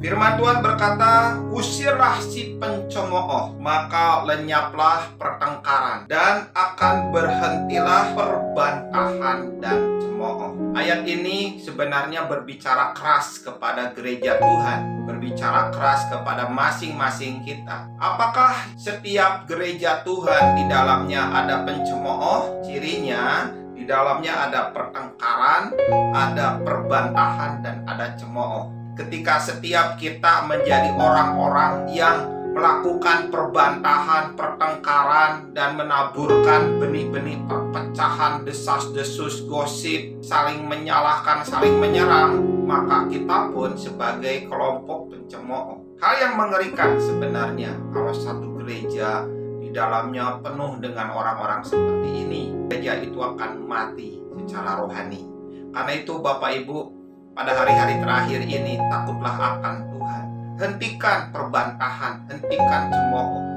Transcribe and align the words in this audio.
Firman 0.00 0.40
Tuhan 0.40 0.64
berkata, 0.64 1.36
usirlah 1.52 2.16
si 2.24 2.56
pencemooh, 2.56 3.52
maka 3.60 4.24
lenyaplah 4.24 5.12
pertengkaran, 5.20 6.08
dan 6.08 6.48
akan 6.56 7.12
berhentilah 7.12 8.16
perbantahan 8.16 9.60
dan 9.60 10.00
cemooh. 10.00 10.72
Ayat 10.72 11.04
ini 11.04 11.60
sebenarnya 11.60 12.24
berbicara 12.32 12.96
keras 12.96 13.44
kepada 13.44 13.92
gereja 13.92 14.40
Tuhan, 14.40 15.04
berbicara 15.04 15.68
keras 15.68 16.08
kepada 16.08 16.48
masing-masing 16.48 17.44
kita. 17.44 17.84
Apakah 18.00 18.56
setiap 18.80 19.44
gereja 19.44 20.00
Tuhan 20.00 20.56
di 20.56 20.64
dalamnya 20.64 21.28
ada 21.28 21.60
pencemooh? 21.68 22.64
Cirinya 22.64 23.52
di 23.76 23.84
dalamnya 23.84 24.48
ada 24.48 24.72
pertengkaran, 24.72 25.76
ada 26.16 26.56
perbantahan, 26.64 27.60
dan 27.60 27.84
ada 27.84 28.16
cemooh 28.16 28.79
ketika 29.00 29.40
setiap 29.40 29.96
kita 29.96 30.44
menjadi 30.44 30.92
orang-orang 30.92 31.88
yang 31.88 32.28
melakukan 32.52 33.32
perbantahan, 33.32 34.36
pertengkaran, 34.36 35.54
dan 35.56 35.78
menaburkan 35.78 36.76
benih-benih 36.82 37.40
perpecahan, 37.46 38.44
desas-desus, 38.44 39.46
gosip, 39.48 40.20
saling 40.20 40.66
menyalahkan, 40.66 41.46
saling 41.46 41.78
menyerang, 41.80 42.42
maka 42.68 43.08
kita 43.08 43.48
pun 43.54 43.78
sebagai 43.78 44.50
kelompok 44.50 45.14
pencemooh. 45.14 45.96
Hal 46.02 46.14
yang 46.20 46.34
mengerikan 46.36 46.98
sebenarnya 47.00 47.72
kalau 47.94 48.12
satu 48.12 48.60
gereja 48.60 49.24
di 49.62 49.70
dalamnya 49.70 50.42
penuh 50.42 50.76
dengan 50.82 51.14
orang-orang 51.14 51.62
seperti 51.62 52.08
ini, 52.26 52.42
gereja 52.66 52.98
itu 53.00 53.16
akan 53.22 53.64
mati 53.64 54.18
secara 54.42 54.82
rohani. 54.82 55.22
Karena 55.70 55.92
itu 55.94 56.18
Bapak 56.18 56.50
Ibu, 56.66 56.99
pada 57.34 57.52
hari-hari 57.54 57.98
terakhir 58.02 58.40
ini 58.42 58.78
takutlah 58.90 59.34
akan 59.34 59.74
Tuhan. 59.90 60.22
Hentikan 60.60 61.32
perbantahan, 61.32 62.20
hentikan 62.28 62.92
cemooh, 62.92 63.49